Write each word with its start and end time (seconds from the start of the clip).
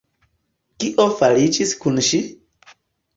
Kio 0.83 1.05
fariĝis 1.19 1.73
kun 1.83 1.99
ŝi? 2.09 2.21